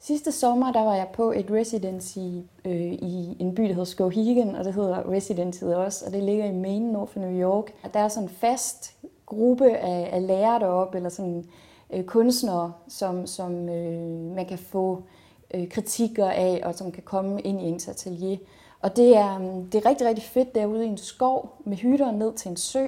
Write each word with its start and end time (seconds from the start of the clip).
Sidste 0.00 0.32
sommer 0.32 0.72
der 0.72 0.82
var 0.82 0.94
jeg 0.94 1.08
på 1.12 1.32
et 1.32 1.46
residency 1.50 2.18
øh, 2.64 2.92
i 2.92 3.36
en 3.40 3.54
by, 3.54 3.62
der 3.62 3.68
hedder 3.68 3.84
Skowhegan, 3.84 4.54
og 4.54 4.64
det 4.64 4.74
hedder 4.74 5.10
residencyet 5.10 5.76
også, 5.76 6.06
og 6.06 6.12
det 6.12 6.22
ligger 6.22 6.44
i 6.44 6.52
Maine, 6.52 6.92
nord 6.92 7.08
for 7.08 7.20
New 7.20 7.40
York. 7.40 7.72
Og 7.82 7.94
der 7.94 8.00
er 8.00 8.08
sådan 8.08 8.28
en 8.28 8.34
fast 8.34 8.94
gruppe 9.26 9.76
af, 9.76 10.08
af 10.12 10.26
lærere 10.26 10.60
deroppe, 10.60 10.96
eller 10.96 11.10
sådan 11.10 11.44
øh, 11.92 12.04
kunstnere, 12.04 12.72
som, 12.88 13.26
som 13.26 13.68
øh, 13.68 14.34
man 14.36 14.46
kan 14.46 14.58
få 14.58 15.02
øh, 15.54 15.68
kritikker 15.68 16.30
af, 16.30 16.60
og 16.64 16.74
som 16.74 16.92
kan 16.92 17.02
komme 17.02 17.40
ind 17.40 17.60
i 17.60 17.64
ens 17.64 17.88
atelier. 17.88 18.38
Og 18.80 18.96
det 18.96 19.16
er, 19.16 19.38
mm, 19.38 19.70
det 19.70 19.84
er 19.84 19.90
rigtig, 19.90 20.06
rigtig 20.06 20.24
fedt 20.24 20.54
derude 20.54 20.84
i 20.84 20.88
en 20.88 20.98
skov 20.98 21.56
med 21.64 21.76
hytter 21.76 22.10
ned 22.10 22.32
til 22.32 22.50
en 22.50 22.56
sø, 22.56 22.86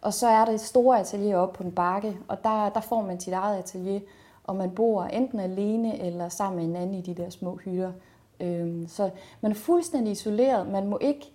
og 0.00 0.14
så 0.14 0.28
er 0.28 0.44
der 0.44 0.52
et 0.52 0.60
stort 0.60 0.98
atelier 0.98 1.36
oppe 1.36 1.56
på 1.56 1.62
en 1.62 1.72
bakke, 1.72 2.16
og 2.28 2.44
der, 2.44 2.68
der 2.68 2.80
får 2.80 3.02
man 3.02 3.20
sit 3.20 3.32
eget 3.32 3.58
atelier, 3.58 4.00
og 4.44 4.56
man 4.56 4.74
bor 4.74 5.04
enten 5.04 5.40
alene 5.40 5.98
eller 5.98 6.28
sammen 6.28 6.56
med 6.56 6.64
en 6.64 6.76
anden 6.82 6.94
i 6.94 7.00
de 7.00 7.14
der 7.14 7.30
små 7.30 7.56
hytter. 7.56 7.92
Øhm, 8.40 8.88
så 8.88 9.10
man 9.40 9.50
er 9.50 9.56
fuldstændig 9.56 10.12
isoleret. 10.12 10.68
Man 10.68 10.86
må 10.86 10.98
ikke 11.00 11.32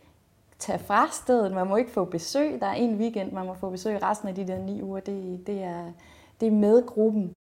tage 0.59 0.79
fra 0.79 1.07
stedet, 1.11 1.51
man 1.51 1.67
må 1.67 1.75
ikke 1.75 1.91
få 1.91 2.05
besøg. 2.05 2.59
Der 2.61 2.67
er 2.67 2.73
en 2.73 2.95
weekend, 2.95 3.31
man 3.31 3.45
må 3.45 3.53
få 3.53 3.69
besøg 3.69 4.03
resten 4.03 4.27
af 4.27 4.35
de 4.35 4.47
der 4.47 4.59
ni 4.59 4.81
uger. 4.81 4.99
Det, 4.99 5.47
det, 5.47 5.63
er, 5.63 5.91
det 6.39 6.47
er 6.47 6.51
med 6.51 6.85
gruppen. 6.85 7.33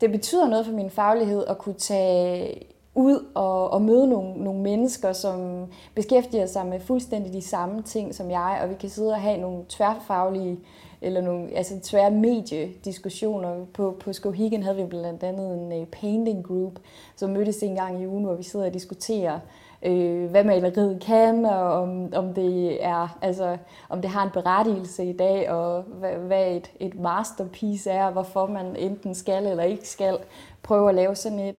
Det 0.00 0.10
betyder 0.10 0.48
noget 0.48 0.66
for 0.66 0.72
min 0.72 0.90
faglighed 0.90 1.44
at 1.46 1.58
kunne 1.58 1.78
tage 1.78 2.66
ud 3.00 3.26
og, 3.34 3.70
og 3.70 3.82
møde 3.82 4.08
nogle, 4.08 4.44
nogle 4.44 4.60
mennesker, 4.60 5.12
som 5.12 5.66
beskæftiger 5.94 6.46
sig 6.46 6.66
med 6.66 6.80
fuldstændig 6.80 7.32
de 7.32 7.42
samme 7.42 7.82
ting 7.82 8.14
som 8.14 8.30
jeg, 8.30 8.60
og 8.62 8.70
vi 8.70 8.74
kan 8.74 8.88
sidde 8.88 9.12
og 9.12 9.20
have 9.20 9.40
nogle 9.40 9.64
tværfaglige 9.68 10.58
eller 11.02 11.20
nogle 11.20 11.56
altså 11.56 11.80
tvære 11.82 12.10
mediediskussioner. 12.10 13.64
På, 13.74 13.96
på 14.00 14.12
Skohigen 14.12 14.62
havde 14.62 14.76
vi 14.76 14.84
blandt 14.84 15.22
andet 15.22 15.54
en 15.54 15.82
uh, 15.82 15.88
painting 15.88 16.46
group, 16.46 16.72
som 17.16 17.30
mødtes 17.30 17.62
en 17.62 17.74
gang 17.74 18.02
i 18.02 18.06
ugen, 18.06 18.24
hvor 18.24 18.34
vi 18.34 18.42
sidder 18.42 18.66
og 18.66 18.74
diskuterer, 18.74 19.40
øh, 19.82 20.30
hvad 20.30 20.44
maleriet 20.44 21.02
kan, 21.06 21.44
og 21.44 21.72
om, 21.72 22.12
om, 22.14 22.34
det 22.34 22.84
er, 22.84 23.18
altså, 23.22 23.56
om 23.88 24.02
det 24.02 24.10
har 24.10 24.24
en 24.24 24.30
berettigelse 24.30 25.04
i 25.04 25.12
dag, 25.12 25.50
og 25.50 25.82
hvad, 25.82 26.12
hvad 26.12 26.50
et, 26.50 26.70
et 26.80 27.00
masterpiece 27.00 27.90
er, 27.90 28.06
og 28.06 28.12
hvorfor 28.12 28.46
man 28.46 28.76
enten 28.76 29.14
skal 29.14 29.46
eller 29.46 29.62
ikke 29.62 29.88
skal 29.88 30.18
prøve 30.62 30.88
at 30.88 30.94
lave 30.94 31.14
sådan 31.14 31.38
et. 31.38 31.54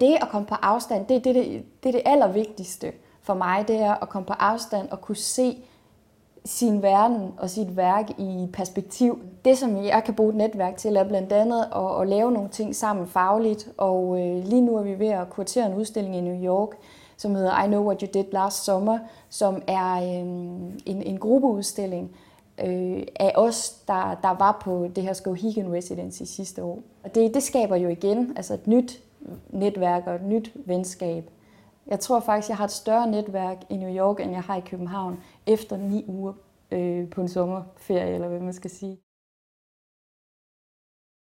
Det 0.00 0.14
at 0.20 0.28
komme 0.28 0.46
på 0.46 0.54
afstand, 0.54 1.06
det, 1.06 1.24
det, 1.24 1.34
det, 1.34 1.64
det 1.82 1.88
er 1.88 1.92
det 1.92 2.02
allervigtigste 2.04 2.92
for 3.22 3.34
mig, 3.34 3.64
det 3.68 3.76
er 3.76 3.94
at 3.94 4.08
komme 4.08 4.26
på 4.26 4.32
afstand 4.32 4.88
og 4.88 5.00
kunne 5.00 5.16
se 5.16 5.58
sin 6.44 6.82
verden 6.82 7.32
og 7.38 7.50
sit 7.50 7.76
værk 7.76 8.10
i 8.18 8.48
perspektiv. 8.52 9.18
Det, 9.44 9.58
som 9.58 9.84
jeg 9.84 10.02
kan 10.04 10.14
bruge 10.14 10.30
et 10.30 10.36
netværk 10.36 10.76
til, 10.76 10.96
er 10.96 11.04
blandt 11.04 11.32
andet 11.32 11.64
at, 11.76 12.00
at 12.00 12.08
lave 12.08 12.32
nogle 12.32 12.48
ting 12.48 12.76
sammen 12.76 13.06
fagligt, 13.06 13.68
og 13.76 14.20
øh, 14.20 14.44
lige 14.44 14.60
nu 14.60 14.76
er 14.76 14.82
vi 14.82 14.98
ved 14.98 15.08
at 15.08 15.30
kuratere 15.30 15.66
en 15.66 15.74
udstilling 15.74 16.16
i 16.16 16.20
New 16.20 16.44
York, 16.44 16.68
som 17.16 17.34
hedder 17.34 17.64
I 17.64 17.66
Know 17.66 17.84
What 17.84 18.00
You 18.00 18.08
Did 18.14 18.32
Last 18.32 18.64
Summer, 18.64 18.98
som 19.28 19.62
er 19.66 19.94
øh, 19.94 20.26
en, 20.86 21.02
en 21.02 21.18
gruppeudstilling 21.18 22.10
øh, 22.64 23.02
af 23.20 23.32
os, 23.34 23.70
der, 23.70 24.18
der 24.22 24.34
var 24.38 24.60
på 24.64 24.88
det 24.96 25.04
her 25.04 25.12
Skowhegan 25.12 25.72
Residency 25.72 26.22
sidste 26.22 26.62
år. 26.62 26.78
Og 27.04 27.14
det, 27.14 27.34
det 27.34 27.42
skaber 27.42 27.76
jo 27.76 27.88
igen 27.88 28.32
altså 28.36 28.54
et 28.54 28.66
nyt 28.66 29.02
netværk 29.48 30.06
og 30.06 30.14
et 30.14 30.22
nyt 30.22 30.52
venskab. 30.54 31.30
Jeg 31.86 32.00
tror 32.00 32.20
faktisk, 32.20 32.48
jeg 32.48 32.56
har 32.56 32.64
et 32.64 32.70
større 32.70 33.10
netværk 33.10 33.56
i 33.70 33.76
New 33.76 33.96
York, 33.96 34.20
end 34.20 34.30
jeg 34.30 34.42
har 34.42 34.56
i 34.56 34.60
København, 34.60 35.20
efter 35.46 35.76
ni 35.76 36.04
uger 36.06 36.32
øh, 36.70 37.10
på 37.10 37.20
en 37.20 37.28
sommerferie, 37.28 38.14
eller 38.14 38.28
hvad 38.28 38.40
man 38.40 38.52
skal 38.52 38.70
sige. 38.70 38.98